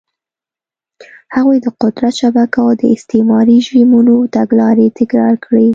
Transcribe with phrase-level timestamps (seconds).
[1.35, 5.67] هغوی د قدرت شبکه او د استعماري رژیمونو تګلارې تکرار کړې.